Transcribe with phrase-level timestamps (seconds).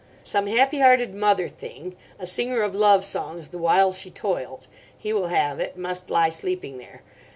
[0.23, 4.65] 'Some happy hearted Mother Thing—a singer of love songs the while she toiled,'
[4.97, 7.03] he will have it, must lie sleeping there.